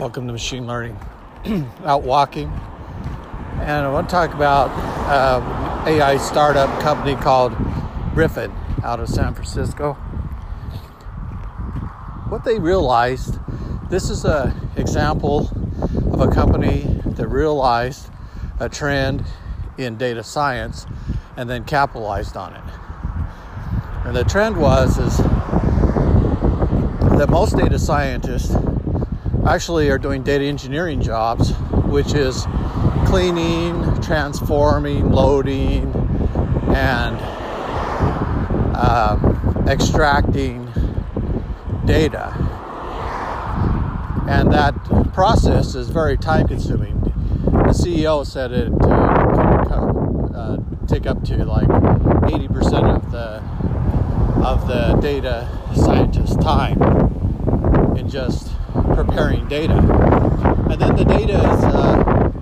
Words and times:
Welcome 0.00 0.26
to 0.28 0.32
Machine 0.32 0.66
Learning. 0.66 0.98
Out 1.84 2.04
walking, 2.04 2.46
and 3.60 3.84
I 3.84 3.90
want 3.90 4.08
to 4.08 4.10
talk 4.10 4.32
about 4.32 4.70
uh, 5.10 5.84
AI 5.86 6.16
startup 6.16 6.80
company 6.80 7.14
called 7.16 7.52
Riffyn 8.14 8.50
out 8.82 8.98
of 8.98 9.10
San 9.10 9.34
Francisco. 9.34 9.92
What 12.30 12.44
they 12.44 12.58
realized, 12.58 13.38
this 13.90 14.08
is 14.08 14.24
an 14.24 14.70
example 14.74 15.50
of 16.14 16.20
a 16.22 16.28
company 16.28 17.02
that 17.04 17.28
realized 17.28 18.08
a 18.58 18.70
trend 18.70 19.22
in 19.76 19.98
data 19.98 20.22
science 20.22 20.86
and 21.36 21.50
then 21.50 21.62
capitalized 21.64 22.38
on 22.38 22.54
it. 22.54 22.64
And 24.06 24.16
the 24.16 24.24
trend 24.24 24.56
was 24.56 24.96
is 24.96 25.18
that 27.18 27.28
most 27.28 27.58
data 27.58 27.78
scientists 27.78 28.56
actually 29.46 29.90
are 29.90 29.98
doing 29.98 30.22
data 30.22 30.44
engineering 30.44 31.00
jobs, 31.00 31.52
which 31.86 32.14
is 32.14 32.46
cleaning, 33.06 34.00
transforming, 34.02 35.10
loading, 35.10 35.92
and 36.74 37.18
um, 38.76 39.64
extracting 39.68 40.66
data. 41.86 42.32
And 44.28 44.52
that 44.52 44.74
process 45.12 45.74
is 45.74 45.88
very 45.88 46.16
time 46.16 46.46
consuming. 46.46 47.00
The 47.00 47.74
CEO 47.76 48.24
said 48.26 48.52
it 48.52 48.72
uh, 48.72 49.64
can 49.66 50.34
uh, 50.34 50.86
take 50.86 51.06
up 51.06 51.24
to 51.24 51.44
like 51.44 51.66
80% 51.68 52.94
of 52.94 53.10
the 53.10 53.42
of 54.40 54.66
the 54.66 54.94
data 55.02 55.48
scientist's 55.74 56.36
time 56.36 56.80
in 57.96 58.08
just 58.08 58.50
preparing 59.04 59.48
data. 59.48 59.78
And 60.70 60.80
then 60.80 60.94
the 60.94 61.04
data 61.04 61.38
is 61.38 61.64
uh, 61.64 62.32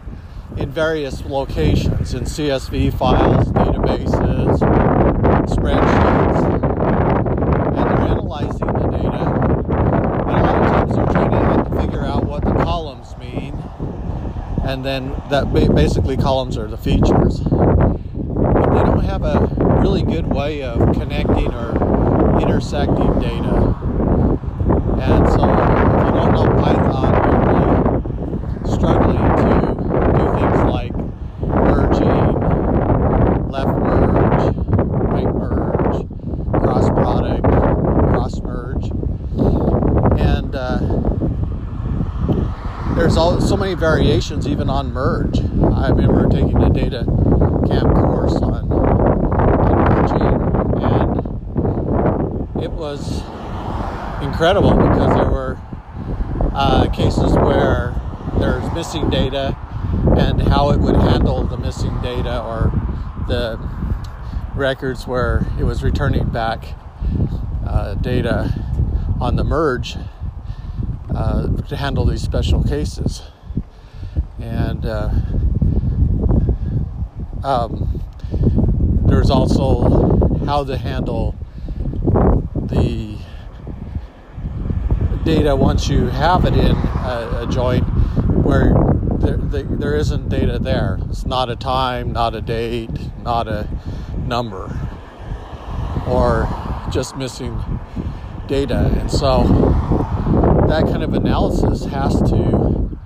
in 0.57 0.71
various 0.71 1.25
locations 1.25 2.15
in 2.15 2.25
CSV 2.25 2.99
files, 2.99 3.47
databases, 3.53 4.59
spreadsheets, 5.47 6.55
and 7.77 7.91
they're 7.91 8.09
analyzing 8.09 8.67
the 8.67 8.89
data. 8.91 9.25
And 10.27 10.37
a 10.37 10.43
lot 10.43 10.63
of 10.63 10.69
times 10.69 10.97
they're 10.97 11.07
trying 11.07 11.31
to 11.31 11.71
to 11.71 11.81
figure 11.81 12.05
out 12.05 12.25
what 12.25 12.45
the 12.45 12.53
columns 12.55 13.17
mean, 13.19 13.55
and 14.65 14.85
then 14.85 15.11
that 15.31 15.53
basically 15.53 16.17
columns 16.17 16.59
are 16.59 16.67
the 16.67 16.77
features. 16.77 17.39
But 17.39 18.71
they 18.75 18.83
don't 18.83 19.05
have 19.05 19.23
a 19.23 19.49
really 19.81 20.03
good 20.03 20.27
way 20.27 20.63
of 20.63 20.79
connecting 20.95 21.55
or 21.55 22.41
intersecting 22.41 23.21
data. 23.21 23.77
And 25.01 25.29
so 25.31 25.78
Python, 26.61 27.15
you're 27.31 27.45
really 27.47 27.79
struggling 28.75 29.23
to 29.37 29.51
do 30.19 30.25
things 30.39 30.61
like 30.65 30.95
merging, 31.41 32.35
left 33.49 33.75
merge, 33.79 34.43
right 34.99 35.33
merge, 35.35 35.97
cross 36.63 36.87
product, 36.89 37.45
cross 37.45 38.41
merge. 38.43 38.91
And 40.21 40.55
uh, 40.55 40.79
there's 42.97 43.17
all, 43.17 43.41
so 43.41 43.57
many 43.57 43.75
variations 43.75 44.49
even 44.49 44.69
on 44.69 44.93
merge. 44.93 45.39
I 45.39 45.89
remember 45.91 46.29
taking 46.29 46.61
a 46.61 46.71
data 46.71 47.05
camp 47.69 47.95
course 47.95 48.35
on, 48.35 48.73
on 48.73 49.77
merging, 49.89 50.43
and 50.83 51.19
it 52.65 52.73
was 52.73 53.23
incredible 54.23 54.75
because 54.75 55.15
there 55.15 55.31
were 55.31 55.57
uh, 56.59 56.91
cases 56.91 57.33
where 57.35 57.95
there's 58.41 58.73
missing 58.75 59.09
data 59.09 59.57
and 60.19 60.43
how 60.43 60.71
it 60.71 60.81
would 60.81 60.97
handle 60.97 61.45
the 61.45 61.57
missing 61.57 61.97
data 62.03 62.43
or 62.43 62.73
the 63.29 63.57
records 64.57 65.07
where 65.07 65.47
it 65.57 65.63
was 65.63 65.85
returning 65.85 66.29
back 66.31 66.75
uh, 67.65 67.95
data 67.95 68.53
on 69.21 69.37
the 69.37 69.45
merge 69.45 69.97
uh, 71.15 71.47
to 71.69 71.77
handle 71.77 72.05
these 72.05 72.23
special 72.23 72.65
cases. 72.65 73.23
And 74.41 74.85
uh, 74.85 75.11
um, 77.45 78.03
there's 79.07 79.31
also 79.31 80.45
how 80.45 80.65
to 80.65 80.77
handle 80.77 81.37
the 82.57 83.17
data 85.29 85.55
once 85.55 85.91
you 85.91 86.07
have 86.07 86.47
it 86.47 86.55
in 86.55 86.75
a, 86.75 87.41
a 87.43 87.47
joint 87.51 87.85
where 88.47 88.73
there, 89.19 89.37
there 89.63 89.95
isn't 89.95 90.31
data 90.31 90.59
there. 90.59 90.99
It's 91.11 91.27
not 91.27 91.51
a 91.51 91.57
time, 91.57 92.15
not 92.15 92.35
a 92.35 92.41
date, 92.41 92.89
not 93.23 93.47
a 93.47 93.69
number, 94.17 94.75
or 96.07 96.49
just 96.91 97.15
missing 97.19 97.63
data. 98.47 98.91
And 98.99 99.11
so 99.11 99.43
that 100.67 100.85
kind 100.85 101.03
of 101.03 101.13
analysis 101.13 101.85
has 101.85 102.23
to 102.31 102.99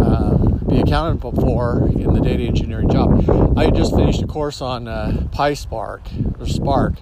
uh, 0.00 0.38
be 0.70 0.80
accounted 0.80 1.20
for 1.20 1.86
in 1.90 2.14
the 2.14 2.20
data 2.20 2.44
engineering 2.44 2.88
job. 2.88 3.58
I 3.58 3.68
just 3.68 3.94
finished 3.94 4.22
a 4.22 4.26
course 4.26 4.62
on 4.62 4.88
uh, 4.88 5.28
PySpark 5.32 6.40
or 6.40 6.46
Spark, 6.46 6.94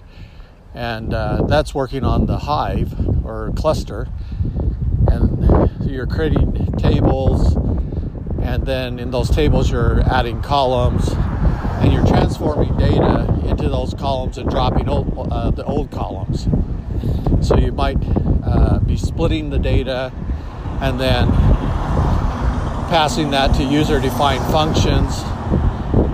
and 0.73 1.13
uh, 1.13 1.43
that's 1.47 1.73
working 1.73 2.03
on 2.03 2.25
the 2.25 2.39
Hive 2.39 3.25
or 3.25 3.53
cluster 3.55 4.09
you're 5.89 6.07
creating 6.07 6.71
tables 6.77 7.55
and 8.41 8.65
then 8.65 8.99
in 8.99 9.11
those 9.11 9.29
tables 9.29 9.71
you're 9.71 10.01
adding 10.01 10.41
columns 10.41 11.09
and 11.81 11.91
you're 11.91 12.05
transforming 12.05 12.75
data 12.77 13.27
into 13.45 13.69
those 13.69 13.93
columns 13.93 14.37
and 14.37 14.49
dropping 14.49 14.87
old, 14.89 15.27
uh, 15.31 15.51
the 15.51 15.63
old 15.65 15.91
columns. 15.91 16.47
So 17.45 17.57
you 17.57 17.71
might 17.71 17.97
uh, 18.43 18.79
be 18.79 18.97
splitting 18.97 19.49
the 19.49 19.59
data 19.59 20.11
and 20.81 20.99
then 20.99 21.27
passing 22.89 23.31
that 23.31 23.55
to 23.55 23.63
user 23.63 23.99
defined 23.99 24.43
functions 24.51 25.23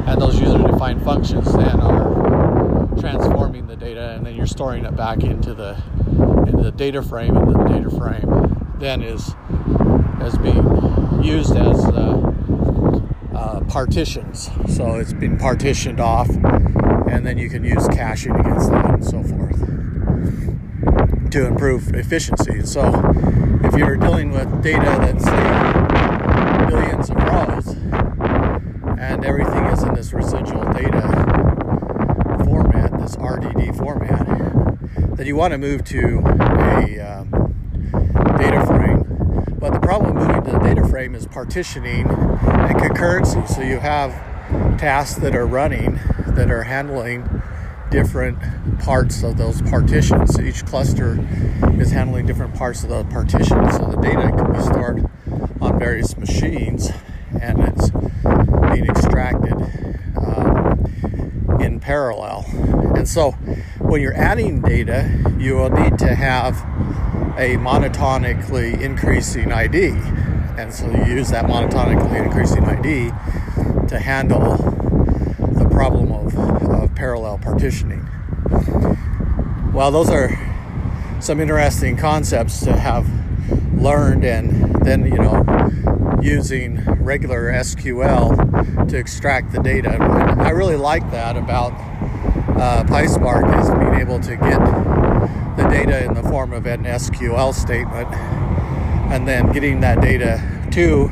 and 0.07 0.21
those 0.21 0.39
user 0.39 0.57
defined 0.57 1.03
functions 1.03 1.51
then 1.53 1.79
are 1.79 2.87
transforming 2.99 3.67
the 3.67 3.75
data 3.75 4.11
and 4.11 4.25
then 4.25 4.35
you're 4.35 4.47
storing 4.47 4.85
it 4.85 4.95
back 4.95 5.23
into 5.23 5.53
the 5.53 5.75
into 6.47 6.63
the 6.63 6.71
data 6.71 7.01
frame 7.01 7.35
and 7.35 7.53
the 7.53 7.63
data 7.65 7.89
frame 7.89 8.75
then 8.79 9.01
is 9.01 9.35
as 10.21 10.37
being 10.37 11.23
used 11.23 11.55
as 11.55 11.83
uh, 11.85 12.31
uh, 13.33 13.61
partitions. 13.61 14.49
So 14.67 14.95
it's 14.95 15.13
been 15.13 15.37
partitioned 15.37 15.99
off, 15.99 16.29
and 16.29 17.25
then 17.25 17.37
you 17.37 17.49
can 17.49 17.63
use 17.63 17.87
caching 17.89 18.35
against 18.35 18.71
that 18.71 18.93
and 18.93 19.05
so 19.05 19.23
forth 19.23 19.41
to 21.31 21.45
improve 21.45 21.93
efficiency. 21.95 22.65
So 22.65 22.91
if 23.63 23.75
you're 23.75 23.95
dealing 23.95 24.31
with 24.31 24.61
data 24.61 24.97
that's 24.99 25.23
say, 25.23 26.67
billions 26.69 27.09
of 27.09 27.15
rows, 27.17 27.67
and 28.99 29.25
everything 29.25 29.63
is 29.65 29.81
in 29.83 29.93
this 29.93 30.13
residual 30.13 30.63
data 30.73 31.01
format, 32.45 32.99
this 32.99 33.15
RDD 33.15 33.77
format, 33.77 34.27
then 35.15 35.25
you 35.25 35.35
want 35.35 35.51
to 35.53 35.57
move 35.57 35.83
to 35.85 36.19
a 36.19 36.99
um, 36.99 37.55
data 38.37 38.65
frame. 38.65 38.90
But 39.61 39.73
the 39.73 39.79
problem 39.79 40.15
with 40.15 40.27
moving 40.27 40.43
to 40.45 40.51
the 40.53 40.59
data 40.59 40.87
frame 40.87 41.13
is 41.13 41.27
partitioning 41.27 42.07
and 42.09 42.75
concurrency. 42.79 43.47
So 43.47 43.61
you 43.61 43.77
have 43.77 44.11
tasks 44.79 45.19
that 45.19 45.35
are 45.35 45.45
running 45.45 45.99
that 46.29 46.49
are 46.49 46.63
handling 46.63 47.29
different 47.91 48.39
parts 48.79 49.21
of 49.21 49.37
those 49.37 49.61
partitions. 49.61 50.33
So 50.33 50.41
each 50.41 50.65
cluster 50.65 51.19
is 51.73 51.91
handling 51.91 52.25
different 52.25 52.55
parts 52.55 52.81
of 52.83 52.89
the 52.89 53.03
partition. 53.03 53.71
So 53.71 53.85
the 53.85 54.01
data 54.01 54.31
can 54.35 54.51
be 54.51 54.61
stored 54.61 55.09
on 55.61 55.77
various 55.77 56.17
machines 56.17 56.89
and 57.39 57.59
it's 57.59 57.91
being 57.91 58.87
extracted 58.89 59.53
um, 60.17 61.59
in 61.61 61.79
parallel. 61.79 62.45
And 62.95 63.07
so 63.07 63.33
when 63.77 64.01
you're 64.01 64.17
adding 64.17 64.61
data, 64.61 65.35
you 65.37 65.53
will 65.53 65.69
need 65.69 65.99
to 65.99 66.15
have 66.15 66.55
a 67.37 67.55
monotonically 67.57 68.79
increasing 68.81 69.51
ID. 69.51 69.89
And 70.57 70.73
so 70.73 70.89
you 70.89 71.15
use 71.15 71.29
that 71.29 71.45
monotonically 71.45 72.23
increasing 72.23 72.65
ID 72.65 73.09
to 73.87 73.99
handle 73.99 74.57
the 75.37 75.67
problem 75.71 76.11
of, 76.11 76.37
of 76.69 76.95
parallel 76.95 77.37
partitioning. 77.37 78.07
Well, 79.73 79.91
those 79.91 80.09
are 80.09 80.29
some 81.19 81.39
interesting 81.39 81.97
concepts 81.97 82.59
to 82.65 82.75
have 82.75 83.09
learned 83.73 84.25
and 84.25 84.75
then, 84.85 85.05
you 85.05 85.17
know, 85.17 86.19
using 86.21 86.83
regular 87.01 87.51
SQL 87.51 88.87
to 88.89 88.97
extract 88.97 89.51
the 89.51 89.61
data. 89.61 89.97
I 90.39 90.49
really 90.49 90.75
like 90.75 91.09
that 91.11 91.37
about 91.37 91.71
uh, 92.59 92.83
PySpark 92.83 93.59
is 93.61 93.69
being 93.69 93.95
able 93.95 94.19
to 94.19 94.35
get 94.35 94.59
data 95.71 96.03
in 96.03 96.13
the 96.13 96.23
form 96.23 96.53
of 96.53 96.65
an 96.65 96.83
SQL 96.83 97.53
statement 97.53 98.13
and 99.11 99.27
then 99.27 99.51
getting 99.51 99.79
that 99.79 100.01
data 100.01 100.41
to 100.71 101.09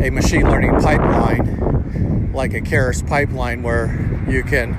a 0.00 0.10
machine 0.10 0.48
learning 0.48 0.72
pipeline 0.80 2.32
like 2.32 2.54
a 2.54 2.60
Keras 2.60 3.06
pipeline 3.06 3.62
where 3.62 4.24
you 4.28 4.42
can 4.42 4.72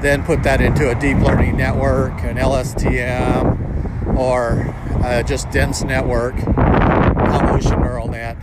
then 0.00 0.22
put 0.22 0.42
that 0.42 0.60
into 0.60 0.90
a 0.90 0.94
deep 0.94 1.18
learning 1.18 1.56
network, 1.56 2.12
an 2.22 2.36
LSTM, 2.36 4.16
or 4.16 4.74
uh, 5.04 5.22
just 5.22 5.50
dense 5.50 5.82
network, 5.82 6.36
convolution 6.36 7.80
neural 7.80 8.08
net, 8.08 8.36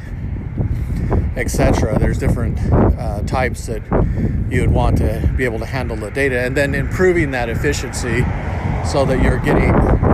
etc. 1.36 1.98
There's 1.98 2.18
different 2.18 2.60
uh, 2.72 3.22
types 3.22 3.66
that 3.68 3.82
you 4.50 4.62
would 4.62 4.72
want 4.72 4.98
to 5.00 5.34
be 5.36 5.46
able 5.46 5.60
to 5.60 5.66
handle 5.66 5.98
the 5.98 6.12
data, 6.12 6.42
and 6.42 6.56
then 6.56 6.76
improving 6.76 7.32
that 7.32 7.50
efficiency 7.50 8.24
so 8.86 9.06
that 9.06 9.22
you're 9.22 9.40
getting 9.40 9.74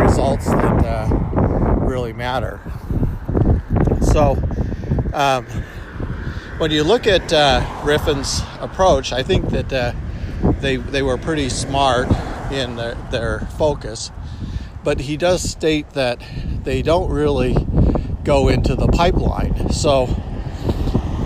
results 0.09 0.45
that 0.47 0.85
uh, 0.85 1.75
really 1.81 2.13
matter. 2.13 2.59
So, 4.01 4.41
um, 5.13 5.45
when 6.57 6.71
you 6.71 6.83
look 6.83 7.06
at 7.06 7.31
uh, 7.31 7.61
Riffyn's 7.83 8.41
approach, 8.59 9.13
I 9.13 9.21
think 9.21 9.50
that 9.51 9.71
uh, 9.71 9.94
they 10.61 10.77
they 10.77 11.03
were 11.03 11.17
pretty 11.17 11.50
smart 11.50 12.07
in 12.51 12.75
their, 12.75 12.95
their 13.11 13.39
focus, 13.57 14.11
but 14.83 15.00
he 15.01 15.15
does 15.15 15.47
state 15.47 15.91
that 15.91 16.19
they 16.63 16.81
don't 16.81 17.11
really 17.11 17.56
go 18.23 18.47
into 18.50 18.75
the 18.75 18.88
pipeline. 18.88 19.69
So 19.69 20.07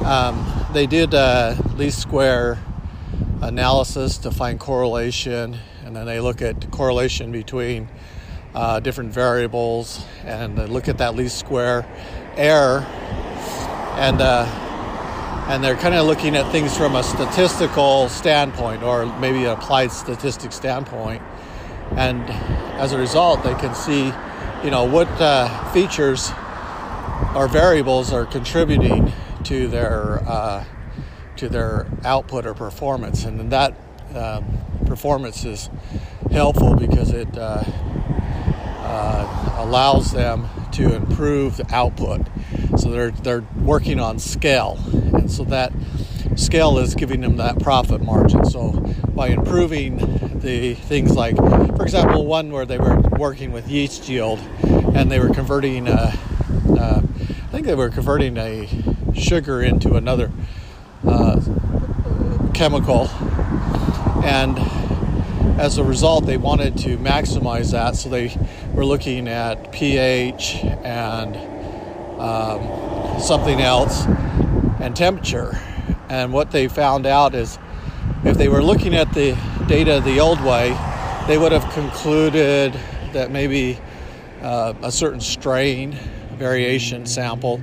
um, 0.04 0.68
they 0.74 0.88
did 0.88 1.14
a 1.14 1.58
least 1.78 2.02
square 2.02 2.60
analysis 3.42 4.18
to 4.20 4.32
find 4.32 4.60
correlation, 4.60 5.58
and 5.86 5.96
then 5.96 6.06
they 6.06 6.20
look 6.20 6.42
at 6.42 6.70
correlation 6.70 7.32
between 7.32 7.88
uh, 8.56 8.80
different 8.80 9.12
variables, 9.12 10.06
and 10.26 10.58
they 10.58 10.66
look 10.66 10.88
at 10.88 11.00
that 11.00 11.16
least 11.16 11.40
square 11.40 11.86
error, 12.38 12.82
and 13.98 14.22
uh, 14.22 14.46
and 15.50 15.64
they're 15.64 15.76
kind 15.76 15.94
of 15.94 16.06
looking 16.06 16.36
at 16.36 16.50
things 16.52 16.76
from 16.76 16.96
a 16.96 17.04
statistical 17.04 18.08
standpoint 18.08 18.82
or 18.82 19.06
maybe 19.20 19.46
an 19.46 19.52
applied 19.52 19.92
statistics 19.92 20.56
standpoint. 20.56 21.22
And 21.98 22.24
as 22.80 22.94
a 22.94 22.98
result 22.98 23.44
they 23.44 23.54
can 23.56 23.76
see 23.76 24.06
you 24.64 24.72
know 24.72 24.86
what 24.86 25.10
uh, 25.20 25.72
features 25.72 26.32
or 27.36 27.48
variables 27.48 28.14
are 28.14 28.26
contributing 28.26 29.12
to 29.44 29.68
their 29.68 30.20
uh, 30.26 30.64
to 31.36 31.50
their 31.50 31.88
output 32.06 32.46
or 32.46 32.54
performance. 32.54 33.26
And 33.26 33.52
that 33.52 33.76
um, 34.16 34.46
performance 34.86 35.44
is 35.44 35.70
helpful 36.32 36.76
because 36.76 37.12
it 37.12 37.38
uh, 37.38 37.64
uh 38.94 39.56
allows 39.58 40.12
them 40.12 40.48
to 40.72 40.94
improve 40.94 41.58
the 41.58 41.76
output 41.76 42.22
so 42.78 42.90
they're 42.90 43.12
they're 43.12 43.46
working 43.62 44.00
on 44.00 44.20
scale 44.20 44.78
and 45.14 45.32
so 45.32 45.44
that 45.44 45.72
scale 46.36 46.78
is 46.80 46.96
giving 46.96 47.22
them 47.22 47.38
that 47.38 47.60
profit 47.60 48.02
margin. 48.02 48.46
So 48.46 48.72
by 49.16 49.28
improving 49.28 50.40
the 50.40 50.74
things 50.76 51.16
like, 51.16 51.36
for 51.38 51.84
example, 51.84 52.26
one 52.26 52.52
where 52.52 52.66
they 52.66 52.78
were 52.78 53.00
working 53.18 53.52
with 53.52 53.68
yeast 53.70 54.10
yield 54.10 54.40
and 54.64 55.12
they 55.12 55.20
were 55.20 55.34
converting, 55.34 55.88
I 55.88 56.12
think 57.52 57.68
they 57.68 57.76
were 57.76 57.90
converting 57.90 58.38
a 58.38 58.68
sugar 59.16 59.62
into 59.62 59.96
another 59.96 60.32
uh, 61.08 61.40
chemical, 62.54 63.10
and 64.24 64.58
as 65.60 65.78
a 65.78 65.84
result, 65.84 66.26
they 66.26 66.38
wanted 66.38 66.78
to 66.80 66.98
maximize 66.98 67.72
that. 67.72 67.96
So 67.96 68.10
they 68.10 68.36
were 68.74 68.86
looking 68.86 69.28
at 69.28 69.72
pH 69.72 70.56
and 70.84 71.36
um, 72.20 73.20
something 73.20 73.62
else 73.62 74.06
and 74.80 74.96
temperature. 74.96 75.58
And 76.10 76.34
what 76.34 76.52
they 76.52 76.68
found 76.68 77.06
out 77.06 77.36
is 77.36 77.60
if 78.24 78.38
they 78.38 78.48
were 78.50 78.64
looking 78.64 78.96
at 78.96 79.14
the 79.14 79.38
data 79.68 80.02
the 80.04 80.20
old 80.20 80.42
way, 80.42 80.70
they 81.28 81.38
would 81.38 81.52
have 81.52 81.72
concluded 81.74 82.74
that 83.14 83.32
maybe 83.32 83.80
uh, 84.42 84.74
a 84.82 84.92
certain 84.92 85.22
strain 85.22 85.98
variation 86.34 87.06
sample 87.06 87.62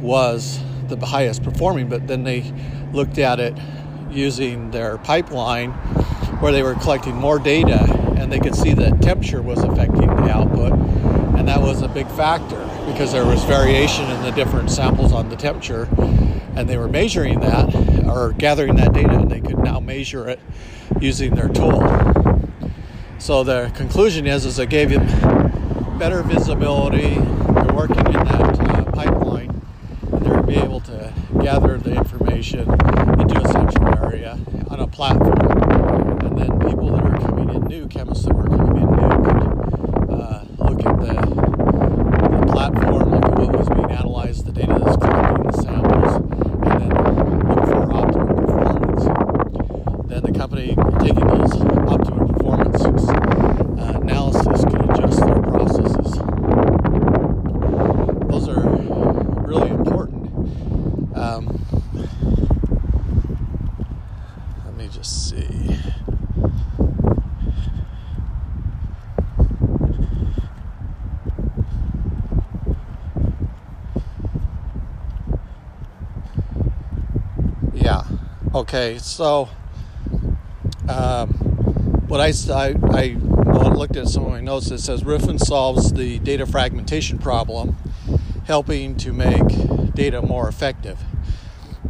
was 0.00 0.58
the 0.88 0.96
highest 1.06 1.42
performing, 1.42 1.88
but 1.88 2.06
then 2.06 2.24
they 2.24 2.52
looked 2.92 3.18
at 3.18 3.38
it 3.38 3.56
using 4.10 4.70
their 4.72 4.98
pipeline 4.98 5.70
where 6.40 6.52
they 6.52 6.62
were 6.62 6.74
collecting 6.74 7.14
more 7.14 7.38
data 7.38 8.01
and 8.22 8.32
they 8.32 8.38
could 8.38 8.54
see 8.54 8.72
that 8.72 9.02
temperature 9.02 9.42
was 9.42 9.58
affecting 9.64 10.06
the 10.06 10.30
output 10.30 10.72
and 11.36 11.48
that 11.48 11.60
was 11.60 11.82
a 11.82 11.88
big 11.88 12.06
factor 12.06 12.64
because 12.86 13.10
there 13.10 13.24
was 13.24 13.42
variation 13.44 14.08
in 14.08 14.22
the 14.22 14.30
different 14.30 14.70
samples 14.70 15.12
on 15.12 15.28
the 15.28 15.34
temperature 15.34 15.88
and 16.54 16.68
they 16.68 16.78
were 16.78 16.88
measuring 16.88 17.40
that 17.40 17.74
or 18.06 18.32
gathering 18.32 18.76
that 18.76 18.92
data 18.92 19.18
and 19.18 19.28
they 19.28 19.40
could 19.40 19.58
now 19.58 19.80
measure 19.80 20.28
it 20.28 20.38
using 21.00 21.34
their 21.34 21.48
tool. 21.48 21.80
So 23.18 23.42
the 23.42 23.72
conclusion 23.74 24.26
is 24.26 24.46
is 24.46 24.58
it 24.58 24.70
gave 24.70 24.90
them 24.90 25.98
better 25.98 26.22
visibility 26.22 27.14
they're 27.14 27.74
working 27.74 28.06
in 28.06 28.12
that 28.12 28.60
uh, 28.60 28.84
pipeline 28.92 29.62
and 30.12 30.24
they're 30.24 30.42
be 30.42 30.54
able 30.54 30.80
to 30.80 31.12
gather 31.40 31.76
the 31.76 31.94
information 31.94 32.60
into 32.60 33.40
a 33.40 33.48
central 33.52 34.04
area 34.04 34.38
on 34.68 34.80
a 34.80 34.86
platform 34.86 35.40
and 36.24 36.38
then 36.38 36.60
people 36.60 36.90
that 36.90 37.04
are 37.04 37.18
coming 37.18 37.48
in 37.54 37.61
new 37.72 37.88
chemists 37.88 38.26
that 38.26 38.34
were 38.34 38.48
coming 38.48 38.82
in 38.82 38.90
new 38.90 39.08
could 39.24 39.42
uh, 40.12 40.44
look 40.58 40.84
at 40.84 41.00
the, 41.00 41.14
the 41.14 42.46
platform 42.52 43.10
look 43.10 43.24
at 43.24 43.38
what 43.38 43.56
was 43.56 43.68
being 43.70 43.90
analyzed 43.90 44.44
the 44.44 44.52
data 44.52 44.78
that's 44.78 44.98
collecting 44.98 45.50
the 45.50 45.56
samples 45.56 46.16
and 46.66 46.82
then 46.82 46.90
look 47.48 47.64
for 47.64 47.86
optimal 47.96 48.36
performance. 48.44 49.04
Then 50.06 50.22
the 50.22 50.38
company 50.38 50.76
taking 51.00 51.26
those 51.26 51.52
optimal 51.88 52.36
performance 52.36 52.84
uh, 52.84 54.00
analysis 54.02 54.64
can 54.66 54.90
adjust 54.90 55.20
their 55.20 55.40
processes. 55.40 56.12
Those 58.28 58.48
are 58.50 58.68
really 59.48 59.70
important. 59.70 61.16
Um, 61.16 61.64
let 64.66 64.74
me 64.76 64.88
just 64.92 65.30
see. 65.30 65.62
Okay, 78.62 78.98
so 78.98 79.48
um, 80.88 81.30
what 82.06 82.20
I, 82.20 82.32
I, 82.48 82.76
I 82.92 83.16
looked 83.74 83.96
at 83.96 84.06
some 84.06 84.22
of 84.22 84.30
my 84.30 84.40
notes, 84.40 84.70
it 84.70 84.78
says 84.78 85.02
Riffyn 85.02 85.40
solves 85.40 85.92
the 85.92 86.20
data 86.20 86.46
fragmentation 86.46 87.18
problem, 87.18 87.74
helping 88.44 88.96
to 88.98 89.12
make 89.12 89.94
data 89.94 90.22
more 90.22 90.46
effective. 90.46 91.00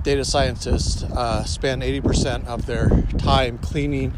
Data 0.01 0.25
scientists 0.25 1.03
uh, 1.03 1.45
spend 1.45 1.83
80% 1.83 2.47
of 2.47 2.65
their 2.65 2.89
time 3.19 3.59
cleaning 3.59 4.15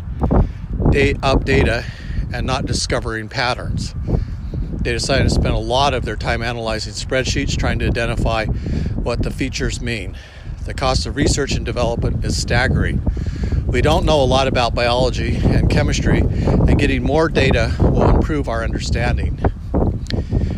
up 1.24 1.44
data 1.44 1.84
and 2.32 2.46
not 2.46 2.66
discovering 2.66 3.28
patterns. 3.28 3.96
Data 4.80 5.00
scientists 5.00 5.34
spend 5.34 5.54
a 5.54 5.58
lot 5.58 5.92
of 5.92 6.04
their 6.04 6.16
time 6.16 6.40
analyzing 6.40 6.92
spreadsheets 6.92 7.58
trying 7.58 7.80
to 7.80 7.86
identify 7.88 8.44
what 8.44 9.24
the 9.24 9.32
features 9.32 9.80
mean. 9.80 10.16
The 10.64 10.72
cost 10.74 11.04
of 11.04 11.14
research 11.16 11.52
and 11.52 11.66
development 11.66 12.24
is 12.24 12.40
staggering. 12.40 13.02
We 13.66 13.82
don't 13.82 14.06
know 14.06 14.22
a 14.22 14.24
lot 14.24 14.48
about 14.48 14.74
biology 14.74 15.36
and 15.36 15.68
chemistry, 15.68 16.20
and 16.20 16.78
getting 16.78 17.02
more 17.02 17.28
data 17.28 17.74
will 17.78 18.08
improve 18.08 18.48
our 18.48 18.64
understanding. 18.64 19.36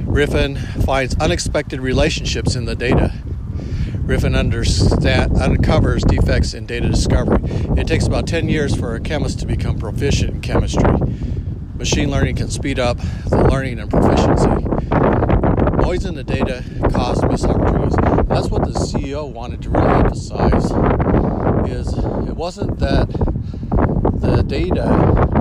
Riffyn 0.06 0.58
finds 0.84 1.16
unexpected 1.16 1.80
relationships 1.80 2.54
in 2.54 2.66
the 2.66 2.76
data. 2.76 3.12
Riffyn 4.06 4.36
uncovers 5.40 6.04
defects 6.04 6.54
in 6.54 6.66
data 6.66 6.88
discovery. 6.88 7.40
It 7.76 7.88
takes 7.88 8.06
about 8.06 8.28
10 8.28 8.48
years 8.48 8.76
for 8.76 8.94
a 8.94 9.00
chemist 9.00 9.40
to 9.40 9.46
become 9.46 9.76
proficient 9.76 10.34
in 10.34 10.40
chemistry. 10.40 10.88
Machine 11.74 12.12
learning 12.12 12.36
can 12.36 12.48
speed 12.48 12.78
up 12.78 12.98
the 13.28 13.42
learning 13.50 13.80
and 13.80 13.90
proficiency. 13.90 14.66
Noise 15.82 16.04
in 16.04 16.14
the 16.14 16.24
data 16.24 16.62
cause 16.92 17.20
missed 17.24 17.44
opportunities. 17.44 18.05
That's 18.36 18.50
what 18.50 18.64
the 18.64 18.78
CEO 18.78 19.32
wanted 19.32 19.62
to 19.62 19.70
really 19.70 19.94
emphasize 19.94 20.66
is 21.70 21.88
it 22.28 22.36
wasn't 22.36 22.78
that 22.80 23.08
the 24.20 24.44
data 24.46 24.84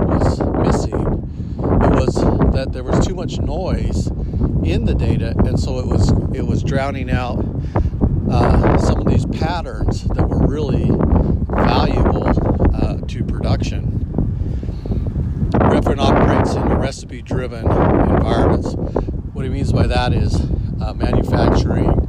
was 0.08 0.40
missing, 0.66 0.94
it 1.60 1.92
was 1.92 2.16
that 2.54 2.70
there 2.72 2.84
was 2.84 3.06
too 3.06 3.14
much 3.14 3.38
noise 3.40 4.08
in 4.64 4.86
the 4.86 4.96
data, 4.96 5.36
and 5.40 5.60
so 5.60 5.80
it 5.80 5.86
was 5.86 6.10
it 6.34 6.48
was 6.48 6.64
drowning 6.64 7.12
out 7.12 7.44
uh, 8.32 8.78
some 8.78 9.02
of 9.02 9.08
these 9.08 9.26
patterns 9.26 10.06
that 10.06 10.30
were 10.30 10.48
really 10.48 10.86
valuable 11.50 12.26
uh, 12.74 13.06
to 13.08 13.26
production. 13.26 13.92
Riffyn 15.52 16.00
operates 16.00 16.56
in 16.56 16.64
recipe-driven 16.64 17.66
environments. 17.66 18.74
What 19.34 19.44
he 19.44 19.52
means 19.52 19.74
by 19.74 19.86
that 19.86 20.14
is 20.14 20.40
uh, 20.80 20.94
manufacturing 20.94 22.05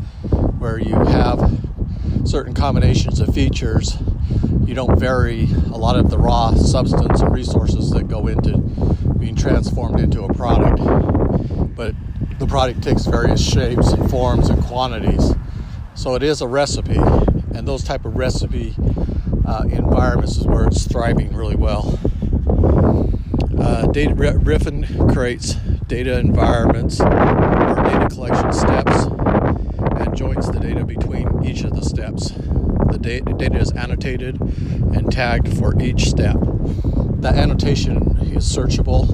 where 0.66 0.80
you 0.80 0.96
have 0.96 1.61
certain 2.25 2.52
combinations 2.52 3.20
of 3.20 3.32
features. 3.32 3.99
You 4.64 4.75
don't 4.75 4.99
vary 4.99 5.44
a 5.66 5.78
lot 5.78 5.96
of 5.96 6.11
the 6.11 6.18
raw 6.18 6.54
substance 6.54 7.20
and 7.20 7.32
resources 7.32 7.90
that 7.90 8.08
go 8.08 8.26
into 8.26 8.58
being 9.16 9.37
transformed 9.37 10.00
into 10.00 10.25
a 10.25 10.35
product, 10.35 10.82
but 11.76 11.94
the 12.40 12.49
product 12.49 12.82
takes 12.82 13.06
various 13.06 13.40
shapes 13.40 13.92
and 13.92 14.11
forms 14.11 14.49
and 14.49 14.61
quantities. 14.64 15.35
So 15.94 16.16
it 16.16 16.25
is 16.25 16.40
a 16.40 16.49
recipe, 16.49 16.99
and 16.99 17.68
those 17.68 17.85
type 17.85 18.04
of 18.04 18.16
recipe 18.16 18.75
uh, 19.46 19.66
environments 19.70 20.37
is 20.37 20.49
where 20.49 20.66
it's 20.66 20.85
thriving 20.85 21.32
really 21.32 21.54
well. 21.54 21.96
Uh, 23.56 23.87
data, 23.92 24.14
Riffyn 24.16 25.14
creates 25.14 25.54
data 25.87 26.18
environments 26.18 27.00
or 27.00 27.08
data 27.08 28.08
collection 28.11 28.52
steps 28.52 29.06
joins 30.16 30.50
the 30.50 30.58
data 30.58 30.82
between 30.82 31.44
each 31.44 31.62
of 31.62 31.76
the 31.76 31.82
steps. 31.82 32.30
The 32.30 32.99
data, 32.99 33.58
is 33.58 33.70
annotated 33.73 34.40
and 34.40 35.12
tagged 35.12 35.58
for 35.58 35.78
each 35.80 36.08
step. 36.08 36.37
That 37.20 37.35
annotation 37.37 38.16
is 38.23 38.44
searchable, 38.44 39.04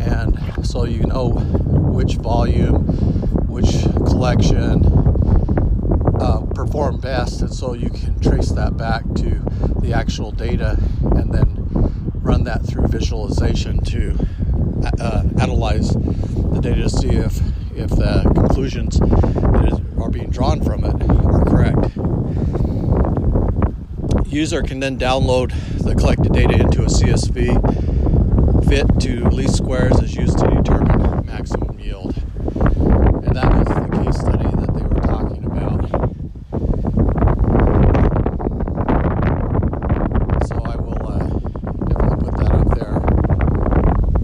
and 0.00 0.66
so 0.66 0.84
you 0.84 1.00
know 1.00 1.28
which 1.30 2.14
volume, 2.14 2.86
which 3.48 3.82
collection 4.06 4.82
uh, 6.20 6.40
perform 6.54 7.00
best, 7.00 7.42
and 7.42 7.52
so 7.52 7.74
you 7.74 7.90
can 7.90 8.18
trace 8.18 8.50
that 8.52 8.78
back 8.78 9.02
to 9.16 9.42
the 9.82 9.92
actual 9.92 10.30
data 10.30 10.78
and 11.02 11.32
then 11.32 11.54
run 12.14 12.44
that 12.44 12.64
through 12.64 12.86
visualization 12.88 13.82
to 13.84 14.16
uh, 15.00 15.24
analyze 15.38 15.90
the 15.90 16.60
data 16.62 16.82
to 16.82 16.90
see 16.90 17.08
if, 17.08 17.40
if 17.76 17.90
the 17.90 18.22
conclusions 18.34 18.98
being 20.18 20.30
drawn 20.30 20.60
from 20.60 20.84
it 20.84 20.94
are 21.10 21.44
correct. 21.44 21.96
User 24.26 24.62
can 24.62 24.80
then 24.80 24.98
download 24.98 25.52
the 25.78 25.94
collected 25.94 26.32
data 26.32 26.54
into 26.54 26.82
a 26.82 26.86
CSV. 26.86 28.66
Fit 28.68 29.00
to 29.00 29.28
least 29.28 29.56
squares 29.58 30.00
is 30.00 30.16
used 30.16 30.38
to 30.38 30.46
determine 30.50 31.24
maximum 31.26 31.78
yield. 31.78 32.16
And 32.16 33.36
the 33.36 34.02
case 34.04 34.18
study 34.18 34.44
that 34.44 34.74
they 34.74 34.82
were 34.82 35.00
talking 35.00 35.44
about. 35.44 35.88
So 40.48 40.56
I 40.64 40.76
will 40.76 41.06
uh, 41.06 41.18
definitely 41.86 42.18
put 42.30 42.36
that 42.38 42.52
up 42.52 42.68
there 42.76 43.00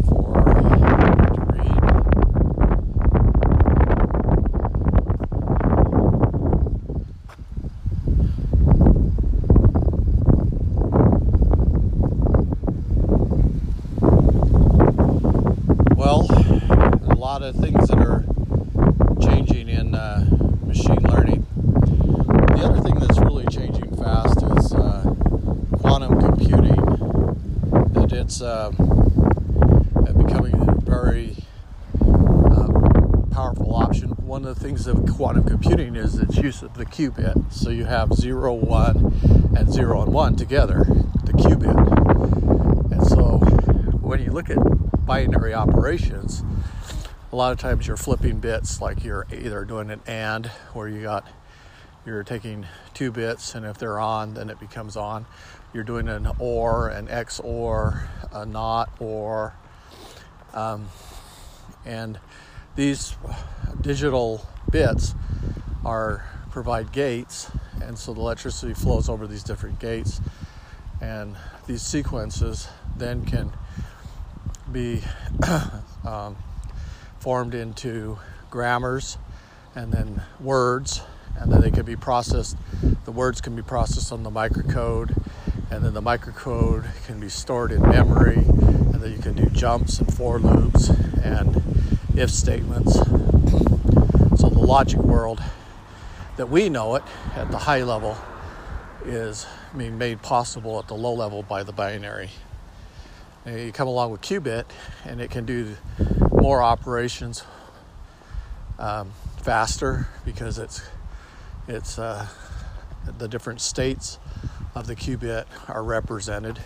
for 0.08 0.26
you 0.60 0.78
to 1.34 1.40
read. 1.52 1.94
Well, 15.96 16.26
a 17.08 17.14
lot 17.16 17.42
of 17.42 17.56
things 17.56 17.88
that 17.88 17.98
are 17.98 18.24
changing 19.20 19.68
in 19.68 19.94
uh, 19.94 20.24
machine 20.66 21.02
learning. 21.02 21.46
The 21.56 22.60
other 22.64 22.80
thing 22.80 22.98
that's 22.98 23.18
really 23.18 23.46
changing 23.46 23.96
fast 23.96 24.42
is 24.42 24.74
uh, 24.74 25.02
quantum 25.80 26.20
computing. 26.20 26.80
It's 28.24 28.40
uh, 28.40 28.70
becoming 30.16 30.54
a 30.66 30.74
very 30.80 31.36
uh, 32.00 32.68
powerful 33.30 33.76
option. 33.76 34.12
One 34.12 34.46
of 34.46 34.58
the 34.58 34.64
things 34.64 34.86
of 34.86 35.04
quantum 35.14 35.44
computing 35.44 35.94
is 35.94 36.14
its 36.14 36.38
use 36.38 36.62
of 36.62 36.72
the 36.72 36.86
qubit. 36.86 37.52
So 37.52 37.68
you 37.68 37.84
have 37.84 38.14
0, 38.14 38.54
1, 38.54 39.52
and 39.58 39.70
0 39.70 40.00
and 40.00 40.14
1 40.14 40.36
together, 40.36 40.84
the 41.24 41.32
qubit. 41.34 42.92
And 42.92 43.06
so 43.06 43.40
when 44.00 44.22
you 44.22 44.30
look 44.30 44.48
at 44.48 44.56
binary 45.04 45.52
operations, 45.52 46.42
a 47.30 47.36
lot 47.36 47.52
of 47.52 47.58
times 47.58 47.86
you're 47.86 47.98
flipping 47.98 48.40
bits 48.40 48.80
like 48.80 49.04
you're 49.04 49.26
either 49.30 49.66
doing 49.66 49.90
an 49.90 50.00
and 50.06 50.46
where 50.72 50.88
you 50.88 51.02
got 51.02 51.28
you're 52.06 52.22
taking 52.22 52.66
two 52.92 53.10
bits 53.10 53.54
and 53.54 53.64
if 53.64 53.78
they're 53.78 53.98
on 53.98 54.34
then 54.34 54.50
it 54.50 54.60
becomes 54.60 54.96
on. 54.96 55.26
You're 55.72 55.84
doing 55.84 56.08
an 56.08 56.28
or 56.38 56.88
an 56.88 57.08
x 57.08 57.40
or 57.40 58.08
a 58.32 58.46
not 58.46 58.90
or 59.00 59.54
um, 60.52 60.88
and 61.84 62.18
these 62.76 63.16
digital 63.80 64.46
bits 64.70 65.14
are 65.84 66.24
provide 66.50 66.92
gates 66.92 67.50
and 67.82 67.98
so 67.98 68.14
the 68.14 68.20
electricity 68.20 68.74
flows 68.74 69.08
over 69.08 69.26
these 69.26 69.42
different 69.42 69.78
gates 69.80 70.20
and 71.00 71.36
these 71.66 71.82
sequences 71.82 72.68
then 72.96 73.24
can 73.24 73.52
be 74.70 75.02
um, 76.04 76.36
formed 77.18 77.54
into 77.54 78.18
grammars 78.50 79.18
and 79.74 79.92
then 79.92 80.22
words, 80.40 81.02
and 81.38 81.52
then 81.52 81.60
they 81.60 81.70
can 81.70 81.84
be 81.84 81.96
processed. 81.96 82.56
The 83.04 83.12
words 83.12 83.40
can 83.40 83.54
be 83.56 83.62
processed 83.62 84.12
on 84.12 84.22
the 84.22 84.30
microcode, 84.30 85.16
and 85.70 85.84
then 85.84 85.94
the 85.94 86.02
microcode 86.02 86.86
can 87.06 87.20
be 87.20 87.28
stored 87.28 87.72
in 87.72 87.82
memory, 87.82 88.36
and 88.36 88.94
then 88.94 89.12
you 89.12 89.18
can 89.18 89.34
do 89.34 89.46
jumps 89.46 89.98
and 89.98 90.12
for 90.12 90.38
loops 90.38 90.88
and 91.22 91.62
if 92.16 92.30
statements. 92.30 92.94
So 92.94 94.48
the 94.48 94.64
logic 94.64 95.00
world 95.00 95.42
that 96.36 96.48
we 96.48 96.68
know 96.68 96.94
it 96.96 97.02
at 97.34 97.50
the 97.50 97.58
high 97.58 97.82
level 97.82 98.16
is 99.04 99.46
being 99.76 99.98
made 99.98 100.22
possible 100.22 100.78
at 100.78 100.88
the 100.88 100.94
low 100.94 101.14
level 101.14 101.42
by 101.42 101.62
the 101.62 101.72
binary. 101.72 102.30
And 103.44 103.60
you 103.60 103.72
come 103.72 103.88
along 103.88 104.12
with 104.12 104.22
qubit, 104.22 104.64
and 105.04 105.20
it 105.20 105.30
can 105.30 105.44
do 105.44 105.76
more 106.30 106.62
operations 106.62 107.44
um, 108.78 109.12
faster 109.42 110.08
because 110.24 110.58
it's 110.58 110.82
it's 111.66 111.98
uh, 111.98 112.26
the 113.18 113.28
different 113.28 113.60
states 113.60 114.18
of 114.74 114.86
the 114.86 114.94
qubit 114.94 115.46
are 115.68 115.82
represented, 115.82 116.58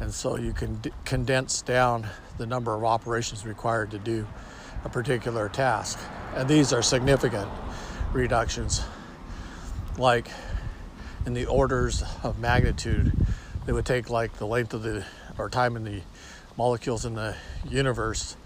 and 0.00 0.12
so 0.12 0.36
you 0.36 0.52
can 0.52 0.76
d- 0.76 0.92
condense 1.04 1.62
down 1.62 2.06
the 2.38 2.46
number 2.46 2.74
of 2.74 2.84
operations 2.84 3.44
required 3.44 3.90
to 3.90 3.98
do 3.98 4.26
a 4.84 4.88
particular 4.88 5.48
task. 5.48 5.98
And 6.34 6.48
these 6.48 6.72
are 6.72 6.82
significant 6.82 7.48
reductions, 8.12 8.82
like 9.98 10.28
in 11.26 11.34
the 11.34 11.46
orders 11.46 12.02
of 12.22 12.38
magnitude. 12.38 13.12
They 13.66 13.72
would 13.72 13.86
take 13.86 14.10
like 14.10 14.34
the 14.34 14.46
length 14.46 14.74
of 14.74 14.82
the 14.82 15.04
or 15.38 15.48
time 15.48 15.76
in 15.76 15.84
the 15.84 16.00
molecules 16.56 17.04
in 17.04 17.14
the 17.14 17.34
universe, 17.68 18.36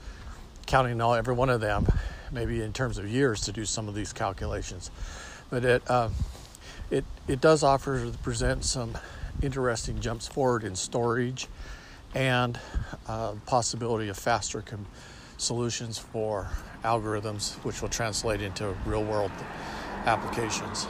counting 0.66 1.00
all 1.00 1.14
every 1.14 1.35
one 1.35 1.50
of 1.50 1.61
them, 1.61 1.88
maybe 2.32 2.62
in 2.62 2.73
terms 2.73 2.99
of 2.99 3.08
years 3.08 3.42
to 3.42 3.52
do 3.52 3.64
some 3.64 3.88
of 3.88 3.94
these 3.94 4.12
calculations. 4.12 4.90
But 5.50 5.64
it 5.64 5.82
uh, 5.88 6.10
it 6.90 7.04
it 7.26 7.40
does 7.40 7.62
offer 7.62 8.04
to 8.04 8.18
present 8.18 8.64
some 8.64 8.96
interesting 9.42 10.00
jumps 10.00 10.26
forward 10.26 10.64
in 10.64 10.74
storage 10.76 11.46
and 12.14 12.58
uh, 13.06 13.34
possibility 13.46 14.08
of 14.08 14.18
faster 14.18 14.62
com- 14.62 14.86
solutions 15.36 15.98
for 15.98 16.48
algorithms, 16.82 17.54
which 17.64 17.82
will 17.82 17.88
translate 17.88 18.40
into 18.40 18.74
real 18.86 19.04
world 19.04 19.30
applications. 20.06 20.86